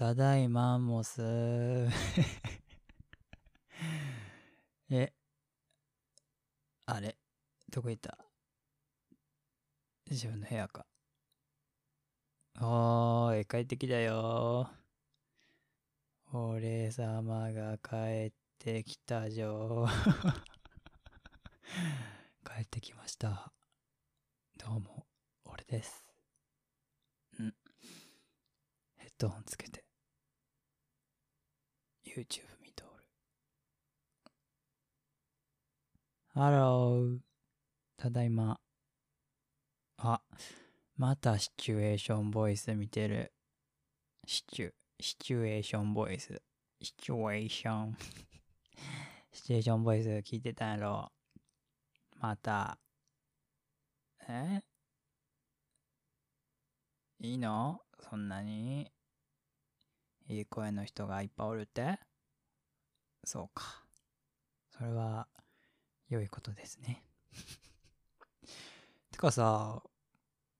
[0.00, 1.20] ただいまもす。
[4.88, 5.12] え、
[6.86, 7.18] あれ、
[7.68, 8.16] どこ行った？
[10.10, 10.86] 自分の部屋か。
[12.62, 14.70] おーい、帰ってきたよ
[16.32, 19.86] 俺様が帰ってきたよ
[22.42, 23.52] 帰ってきました。
[24.56, 25.06] どうも、
[25.44, 26.06] 俺です。
[27.38, 27.54] うん？
[28.96, 29.84] ヘッドホンつけて、
[32.16, 32.90] YouTube 見とる。
[36.34, 37.18] ハロー。
[37.96, 38.58] ただいま。
[39.98, 40.20] あ、
[40.96, 43.32] またシチュエーションボイス見てる。
[44.26, 46.42] シチュ、シチュエーションボイス。
[46.82, 47.96] シチュエーション。
[49.32, 51.12] シチュエーションボイス聞いてたんやろ。
[52.20, 52.76] また。
[54.28, 54.62] え？
[57.20, 57.82] いいの？
[58.00, 58.90] そんなに？
[60.30, 61.98] いい声の人がいっぱいおるって？
[63.24, 63.84] そうか。
[64.68, 65.26] それは、
[66.08, 67.02] 良いことですね。
[69.10, 69.82] てかさ、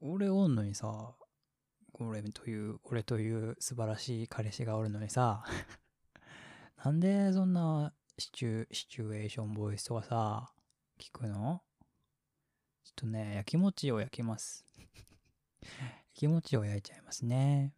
[0.00, 1.16] 俺おんのにさ、
[1.94, 5.42] 俺という、俺という素晴らしい彼氏がおるのにさ、
[6.84, 10.52] なんでそんなシチュシチュエーションボイスとかさ、
[10.98, 11.64] 聞くの？
[12.82, 14.66] ちょっとね、焼きもちを焼きます。
[15.62, 17.72] 焼きもちを焼いちゃいますね。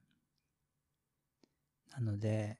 [1.97, 2.58] なので、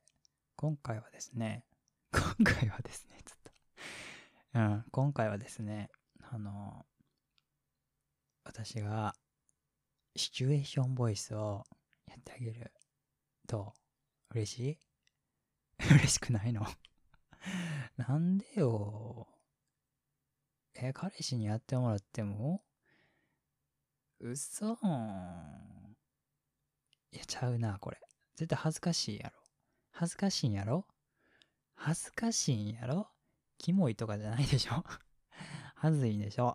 [0.57, 1.67] 今回はですね、
[2.11, 5.91] 今回はですね、ちょっと、うん、今回はですね、
[6.23, 6.87] あの、
[8.45, 9.15] 私が
[10.15, 11.65] シチュエーションボイスを
[12.07, 12.73] やってあげる
[13.47, 13.75] と
[14.31, 14.79] 嬉しい？
[15.97, 16.65] 嬉しくないの？
[17.99, 19.29] なんでよ。
[20.77, 22.65] え、彼氏にやってもらっても？
[24.21, 25.97] うそーん。
[27.13, 28.01] いや、ちゃうな、これ。
[28.37, 29.33] 絶対恥ずかしいやろ。
[29.93, 30.85] 恥ずかしいんやろ？
[31.75, 33.09] 恥ずかしいんやろ？
[33.59, 34.85] キモいとかじゃないでしょ？
[35.75, 36.55] 恥ずいんでしょ？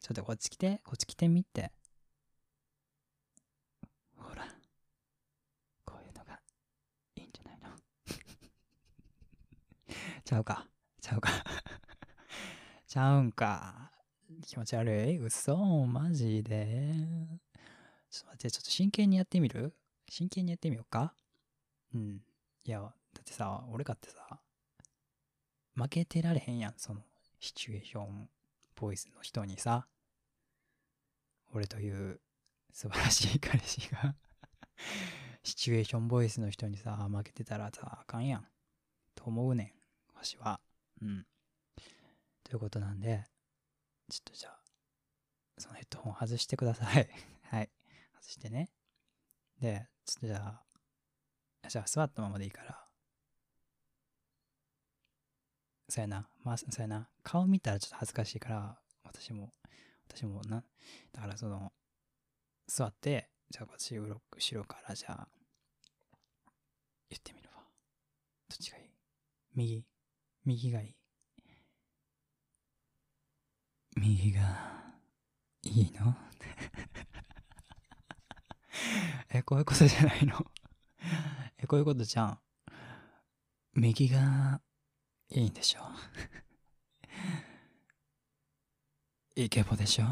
[0.00, 1.70] ちょっとこっち来て、こっち来てみて。
[4.16, 4.44] ほら。
[5.84, 6.40] こういうのが
[7.14, 7.68] いいんじゃないの？
[10.24, 10.66] ちゃうか。
[11.00, 11.30] ちゃうか。
[12.88, 13.92] ちゃうんか。
[14.42, 15.18] 気持ち悪い？
[15.18, 15.56] 嘘
[15.86, 16.92] マジで
[18.10, 19.72] ちょっと待って、ちょっと真剣にやってみる？
[20.08, 21.14] 真剣にやってみようか？
[21.94, 22.22] うん。
[22.64, 24.40] いや、だってさ、俺かってさ、
[25.74, 27.02] 負けてられへんやん、その、
[27.38, 28.28] シチュエーション
[28.74, 29.86] ボイスの人にさ、
[31.52, 32.20] 俺という
[32.72, 34.14] 素晴らしい彼氏が
[35.42, 38.48] シチュエーションボイスの人にさ、負けてたらさ、あかんやん。
[39.14, 39.74] と思うね
[40.12, 40.60] ん、わしは。
[41.00, 41.26] うん。
[42.42, 43.24] ということなんで、
[44.10, 44.60] ちょっとじゃあ、
[45.58, 47.08] そのヘッドホン外してください。
[47.44, 47.70] はい。
[48.14, 48.70] 外してね。
[49.60, 50.62] で、ちょっとじゃあ、
[51.68, 52.78] じゃあ座ったままでいいから。
[55.88, 56.28] そうやな。
[56.42, 57.08] まあ、そうやな。
[57.22, 59.52] 顔見たらちょっと恥ずかしいから、私も、
[60.08, 60.64] 私もな、
[61.12, 61.72] だからその、
[62.66, 65.28] 座って、じゃあ私、後ろ後ろからじゃあ、
[67.08, 67.62] 言ってみるわ。
[68.48, 68.90] どっちがいい？
[69.54, 69.86] 右
[70.44, 70.94] 右がいい
[73.96, 74.40] 右が、
[75.62, 76.10] いいの？
[76.10, 76.46] って
[79.36, 80.34] え、こういうことじゃないの？
[81.58, 82.40] え、こういうことじゃん。
[83.74, 84.62] 右が、
[85.28, 85.80] いいんでしょ？
[89.36, 90.04] イケボでしょ？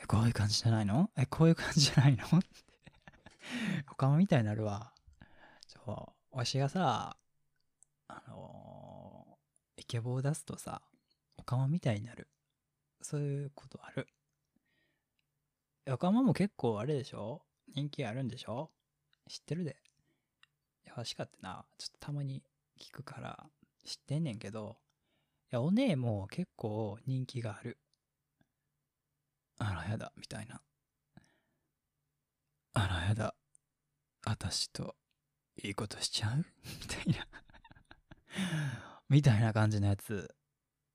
[0.00, 1.10] え、こういう感じじゃないの？
[1.16, 2.24] え、こういう感じじゃないの？
[3.86, 4.94] 他もみたいになるわ。
[5.66, 7.18] ちょ、わしがさ、
[8.08, 10.80] あのー、イケボを出すとさ、
[11.36, 12.30] おかまみたいになる。
[13.02, 14.08] そういうことある。
[15.86, 17.42] おかまも結構あれでしょ？
[17.74, 18.70] 人気あるんでしょ？
[19.28, 19.76] 知ってるで。
[20.86, 22.42] いや、しかってな、ちょっとたまに
[22.80, 23.46] 聞くから
[23.84, 24.78] 知ってんねんけど、
[25.52, 27.78] いや、お姉も結構人気がある。
[29.58, 30.62] あらやだ、みたいな。
[32.72, 33.34] あらやだ。
[34.24, 34.96] あたしと
[35.62, 36.38] いいことしちゃう？
[36.38, 36.44] み
[36.86, 37.28] たいな。
[39.10, 40.34] みたいな感じのやつ、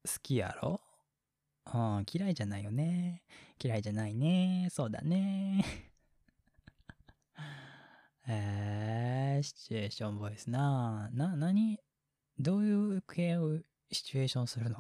[0.03, 0.81] 好きやろ？
[1.71, 3.21] うん、嫌いじゃないよね。
[3.62, 4.69] 嫌いじゃないね。
[4.71, 5.63] そうだね。
[8.27, 11.80] えー、シチュエーションボイスなな、なに
[12.39, 13.60] どういう系を
[13.92, 14.77] シチュエーションするの？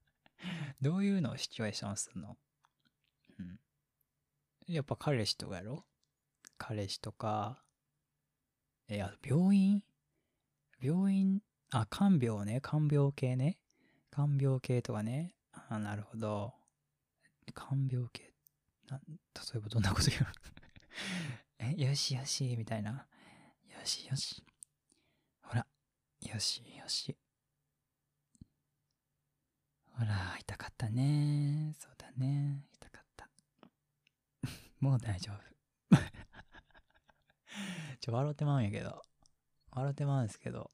[0.80, 2.36] どういうのをシチュエーションするの？
[3.38, 3.60] うん。
[4.66, 5.86] やっぱ彼氏とかやろ？
[6.58, 7.62] 彼氏とか、
[8.88, 9.82] え、あと病院？
[10.80, 12.60] 病院、あ、看病ね。
[12.60, 13.58] 看病系ね。
[14.10, 15.34] 看病系とかね。
[15.74, 16.54] あ、なるほど。
[17.54, 18.32] 看病系。
[18.88, 19.04] な例
[19.56, 20.26] えばどんなこと言うの？
[21.78, 22.90] え、よしよし、みたいな。
[22.92, 23.06] よ
[23.84, 24.44] しよし。
[25.42, 25.66] ほら、
[26.20, 27.16] よしよし。
[29.94, 31.74] ほら、痛かったね。
[31.78, 32.66] そうだね。
[32.74, 33.30] 痛かった。
[34.80, 35.96] もう大丈夫。
[38.00, 39.02] ちょ、笑ってまうんやけど。
[39.70, 40.70] 笑ってまうんですけど。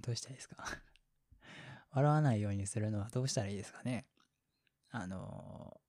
[0.00, 0.64] どうしたらいいですか？
[1.90, 4.06] 笑わないようにするのはどうしたらいいですかね？
[4.94, 5.80] あの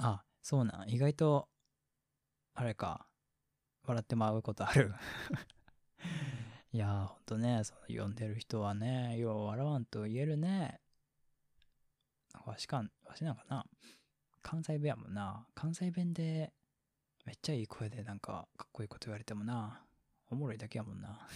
[0.00, 0.90] ー、あ、そうなん。
[0.90, 1.48] 意外と、
[2.54, 3.06] あれか。
[3.84, 4.94] 笑ってまうことある
[6.72, 10.80] いやー、ほんとね、その読んでる人はね、よう笑わんと言えるね。
[12.44, 13.64] わしかん、わしなんかな。
[14.42, 15.46] 関西弁やもんな。
[15.54, 16.52] 関西弁で、
[17.26, 19.84] めっちゃいい声でなんか、かっこいいこと言われてもな。
[20.30, 21.28] おもろいだけやもんな。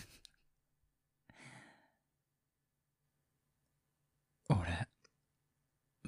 [4.49, 4.84] 俺、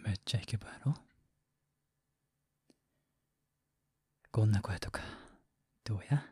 [0.07, 0.95] めっちゃイケボやろ？
[4.31, 5.03] こんな声とか、
[5.83, 6.25] どうや？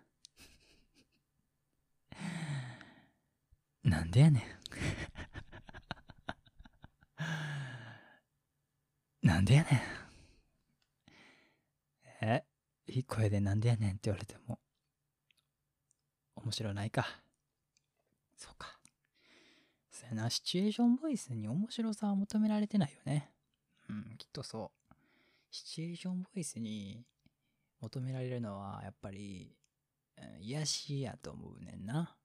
[3.83, 4.47] なんでやね
[9.23, 9.27] ん。
[9.27, 9.83] なんでやね
[12.23, 12.27] ん。
[12.27, 12.45] え、
[12.87, 14.61] いい声でなんでやねんって言われても、
[16.37, 17.05] 面白ないか。
[18.37, 18.79] そうか。
[19.91, 23.34] そやな、シチュエーションボイスに面白さは求められてないよね。
[23.89, 24.95] うん、きっとそう。
[25.51, 27.05] シチュエーションボイスに
[27.81, 29.57] 求められるのは、やっぱり、
[30.17, 32.17] うん、癒しやと思うねんな。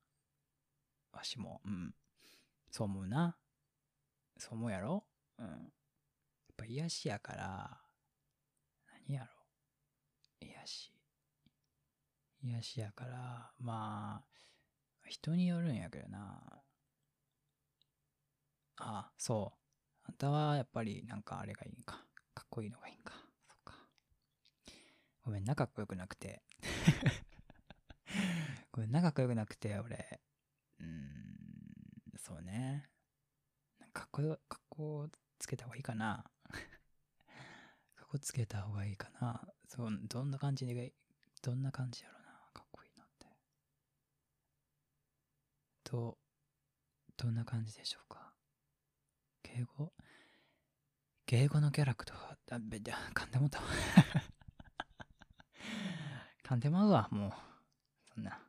[1.12, 1.94] わしも、うん。
[2.72, 3.38] そう思うな。
[4.38, 5.04] そう思うやろ
[5.38, 5.46] うん。
[5.46, 5.60] やっ
[6.56, 7.78] ぱ癒しやから、
[9.08, 9.28] 何やろ
[10.42, 10.94] 癒し。
[12.42, 14.40] 癒しやから、まあ、
[15.08, 16.64] 人によるんやけどな。
[18.78, 19.59] あ、そう。
[20.10, 22.04] あんたはやっぱりなんかあれがいいんか。
[22.34, 23.14] かっこいいのがいいんか。
[23.48, 23.76] そっか。
[25.24, 26.42] ごめん、仲かっこよくなくて。
[28.74, 30.20] ごめん、仲かっこよくなくて、俺。
[30.80, 30.98] うん、
[32.18, 32.90] そうね。
[33.94, 35.08] かっこよ、かっこ
[35.38, 36.26] つけた方がいいかな。
[37.96, 39.48] かっこつけた方がいいかな。
[39.68, 40.96] そう、どんな感じで、
[41.44, 42.24] どんな感じやろな。
[42.52, 43.28] かっこいいのって。
[45.84, 46.18] ど、
[47.16, 48.09] どんな感じでしょうか。
[49.60, 49.92] 敬語？
[51.26, 53.60] 敬語のキャラクター、だべ、じゃ、噛んでもった。
[56.46, 57.32] 噛んでまうわ、もう。
[58.14, 58.42] そんな。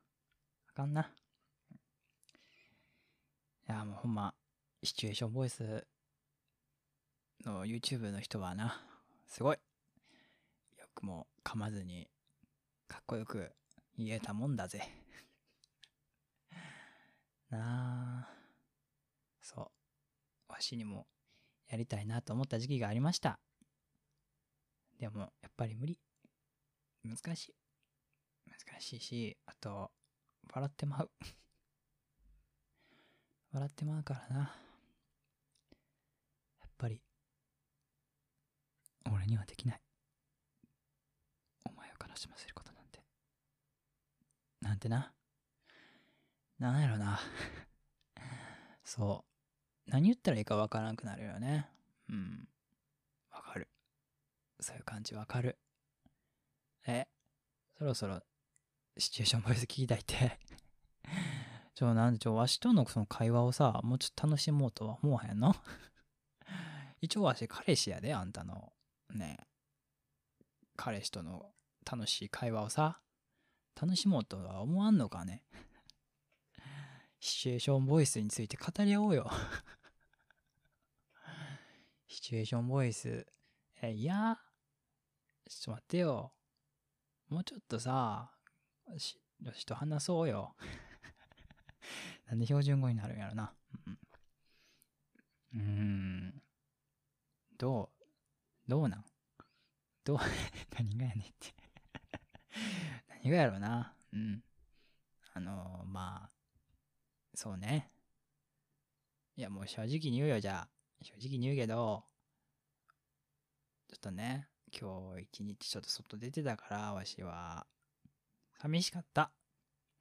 [0.68, 1.12] あかんな。
[1.72, 1.76] い
[3.66, 4.36] や、もうほんま、
[4.84, 5.84] シチュエーションボイス
[7.44, 8.80] の YouTube の人はな、
[9.26, 9.58] すごい。
[10.78, 12.08] よくも噛まずに、
[12.86, 13.52] かっこよく
[13.98, 14.88] 言えたもんだぜ。
[17.50, 18.34] なあ。
[19.40, 19.79] そう。
[20.60, 21.06] わしにも
[21.70, 23.40] やりたいなと思った時期がありました。
[24.98, 25.98] でも、やっぱり無理。
[27.02, 27.54] 難しい。
[28.46, 29.90] 難しいし、あと、
[30.52, 31.10] 笑ってまう。
[33.52, 34.54] 笑ってまうからな。
[36.60, 37.00] やっぱり、
[39.10, 39.80] 俺にはできない。
[41.64, 43.02] お前を悲しませることなんて。
[44.60, 45.14] なんてな。
[46.58, 47.18] なんやろな。
[48.84, 49.29] そう。
[49.90, 51.68] 何言ったらいいかわからなくなるよね。
[52.08, 52.48] うん。
[53.32, 53.68] わかる。
[54.60, 55.58] そういう感じわかる。
[56.86, 57.08] え、
[57.76, 58.20] そろそろ
[58.96, 60.38] シチュエーションボイス聞きたいって
[61.74, 65.54] ちょ、なんでちょ、わしとのその会話をさ、もうちょっと楽しもうとは思わへんの？
[67.02, 68.72] 一応わし彼氏やで、あんたの。
[69.10, 69.38] ね
[70.76, 71.52] 彼氏との
[71.84, 73.02] 楽しい会話をさ、
[73.74, 75.42] 楽しもうとは思わんのかね？
[77.18, 79.30] シチュエーションボイスについて語り合おうよ
[82.12, 83.24] シチュエーションボイス、
[83.82, 84.36] え、いや、
[85.48, 86.32] ちょっと待ってよ。
[87.28, 88.32] もうちょっとさ、
[88.98, 90.56] し、よしと話そうよ。
[92.26, 93.54] なんで標準語になるんやろな。
[93.86, 93.98] うん。
[95.54, 96.42] うーん。
[97.56, 98.04] どう、
[98.68, 99.04] どうなん？
[100.02, 100.18] どう、
[100.76, 101.54] 何がやねんって
[103.22, 103.96] 何がやろな。
[104.12, 104.42] うん。
[105.34, 106.30] あのー、まあ、
[107.34, 107.88] そうね。
[109.36, 110.79] いや、もう正直に言うよ、じゃあ。
[111.02, 112.04] 正直に言うけど、
[113.88, 117.66] ちょっとね、今日一日ちょっと外出てたから、わしは、
[118.60, 119.32] 寂しかった。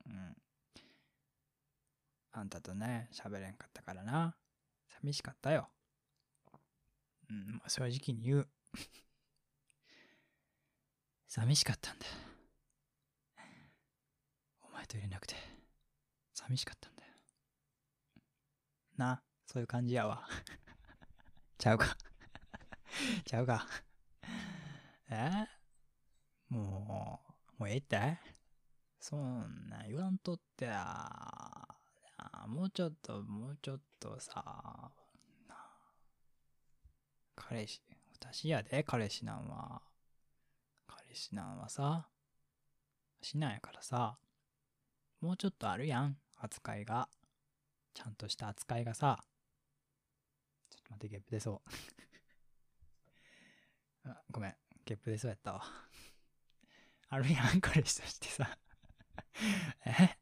[0.06, 0.36] うん。
[2.32, 4.36] あんたとね、喋れんかったからな。
[5.02, 5.70] 寂しかったよ。
[7.30, 8.50] うん、まあ、正直に言う。
[11.28, 12.06] 寂しかったんだ。
[14.62, 15.36] お前といれなくて、
[16.34, 17.14] 寂しかったんだよ。
[18.98, 20.28] な、そういう感じやわ。
[21.60, 21.98] ちゃうか。
[23.26, 23.68] ちゃうか。
[25.10, 25.46] え？
[26.48, 27.22] も
[27.58, 28.18] う、もうええって？
[28.98, 31.68] そんな言わんとってや。
[32.48, 34.94] もうちょっと、もうちょっとさ、
[37.36, 37.82] 彼氏、
[38.14, 39.82] 私やで、彼氏なんは。
[40.88, 42.08] 彼氏なんはさ、
[43.22, 44.18] しなんやからさ、
[45.20, 47.10] もうちょっとあるやん、扱いが。
[47.94, 49.26] ちゃんとした扱いがさ。
[50.90, 51.62] 待って、ゲップ出そ
[54.06, 54.10] う。
[54.10, 54.56] あごめん、
[54.86, 55.64] ゲップ出そうやったわ。
[57.10, 58.58] あるやん、彼氏としてさ。
[59.86, 60.18] え？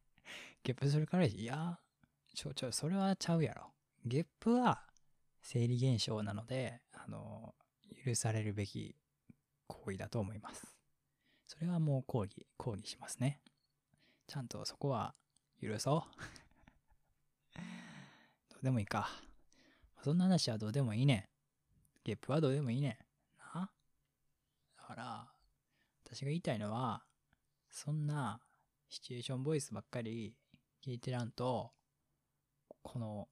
[0.63, 1.37] ゲップする彼氏？
[1.41, 1.79] いや、
[2.33, 3.71] ちょ、ちょ、それはちゃうやろ。
[4.05, 4.83] ゲップは
[5.41, 7.55] 生理現象なので、あの、
[8.05, 8.95] 許されるべき
[9.67, 10.75] 行為だと思います。
[11.47, 13.41] それはもう抗議、抗議しますね。
[14.27, 15.15] ちゃんとそこは
[15.61, 16.05] 許そ
[17.55, 17.61] う。
[18.49, 19.09] どうでもいいか。
[20.07, 21.23] そんな話はどうでもいいねん。
[22.05, 22.91] ゲップはどうでもいいねん。
[23.53, 23.69] な？
[24.77, 25.27] だから、
[26.05, 27.03] 私が言いたいのは、
[27.69, 28.39] そんな
[28.87, 30.33] シチュエーションボイスばっかり
[30.81, 31.73] 聞いてらんと、
[32.83, 33.27] この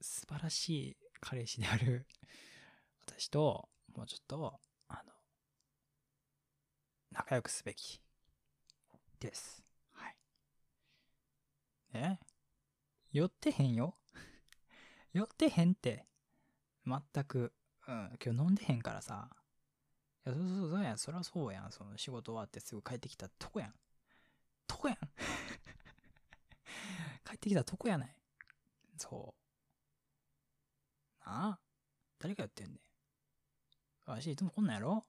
[0.00, 2.06] 素晴らしい彼氏である
[3.04, 5.12] 私と、もうちょっと、あの、
[7.10, 8.00] 仲良くすべき
[9.18, 9.64] です。
[9.90, 10.16] はい。
[11.94, 12.20] え
[13.10, 13.96] 寄ってへんよ
[15.12, 16.06] 寄ってへんって。
[16.86, 17.52] 全く。
[17.88, 19.28] うん、今日飲んでへんからさ。
[20.24, 20.98] いや、そうそうそうやん。
[20.98, 21.72] そりゃそうやん。
[21.72, 23.74] その仕事終わってすぐ帰ってきたとこやん。
[24.66, 24.98] とこやん。
[27.24, 28.16] 帰ってきたとこやない。
[28.96, 29.42] そう。
[31.24, 31.60] なあ
[32.18, 32.80] 誰がやってんねん。
[34.10, 35.06] わしいつもこんなんやろ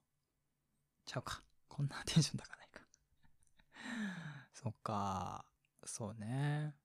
[1.05, 1.43] ちゃうか。
[1.67, 2.81] こんなテンション高ないか。
[4.53, 5.45] そっか。
[5.85, 6.75] そうね。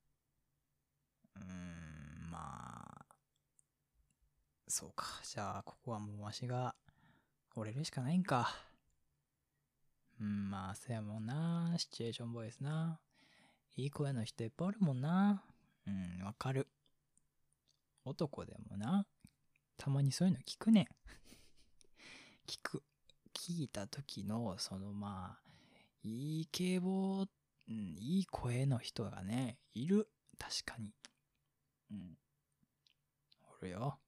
[1.36, 3.06] うーん、まあ。
[4.68, 5.06] そうか。
[5.24, 6.74] じゃあ、ここはもうわしが
[7.56, 8.54] 折れるしかないんか。
[10.20, 11.74] うん、まあ、そやもんな。
[11.78, 13.00] シチュエーションボイスな。
[13.76, 15.42] いい声の人いっぱいおるもんな。
[15.86, 16.68] うん、わかる。
[18.04, 19.06] 男でもな。
[19.78, 20.86] たまにそういうの聞くねん。
[22.46, 22.82] 聞く。
[23.32, 25.50] 聞いた時の、そのまあ、
[26.02, 27.26] いい警棒、う
[27.72, 30.10] ん、いい声の人がね、いる。
[30.38, 30.92] 確かに。
[31.90, 32.18] うん。
[33.60, 33.98] おるよ。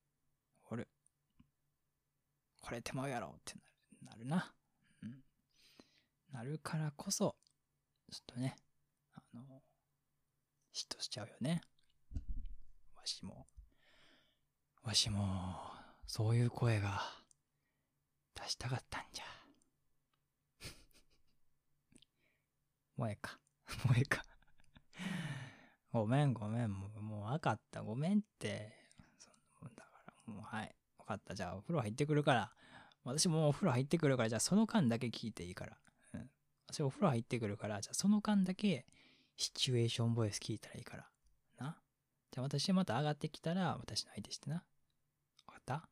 [2.61, 3.55] これ手間やろって
[4.03, 4.55] なるなるな。
[5.03, 5.25] うん。
[6.33, 7.37] なるからこそ、
[8.11, 8.57] ちょっとね、
[9.15, 9.63] あの、
[10.75, 11.63] 嫉妬しちゃうよね。
[12.97, 13.47] わしも、
[14.83, 15.57] わしも、
[16.07, 17.01] そういう声が
[18.35, 19.25] 出したかったんじゃ。
[22.97, 23.39] もえか。
[23.87, 24.25] もえか。
[25.93, 26.73] ごめんごめん。
[26.73, 27.83] もう、もう分かった。
[27.83, 28.73] ごめんって。
[29.19, 30.15] そんなもんだから。
[30.33, 30.80] もうはい。
[31.11, 31.35] かった。
[31.35, 32.53] じゃあお風呂入ってくるから。
[33.05, 35.77] 私もお風呂入ってくるから、じゃあその間だけ聞いていいから。
[36.15, 36.31] うん。
[36.71, 38.87] 私お風呂入ってくるから、じゃあその間だけ
[39.37, 41.07] シチュエーションボイス聞いたらいいから。
[41.59, 41.77] な。
[42.31, 44.63] じゃあ私また上がってきたら、私の相手してな。
[45.47, 45.89] 分かった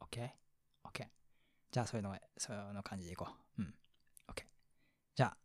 [0.00, 1.06] ?OK?OK。
[1.70, 3.62] じゃあそういうの、そういうの感じでいこう。
[3.62, 3.74] うん。
[4.28, 4.44] OK。
[5.14, 5.36] じゃあ、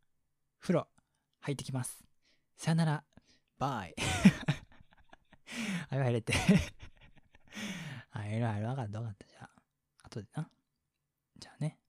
[0.59, 0.87] 風呂
[1.41, 2.03] 入ってきます。
[2.55, 3.03] さよなら。
[3.59, 3.95] バイ。
[5.89, 6.33] はい、入れて。
[8.19, 8.67] あ、いろいろ。
[8.69, 9.27] 分かった分かった。
[9.27, 9.49] じゃあ、
[10.05, 10.49] 後でな。
[11.39, 11.79] じゃあね。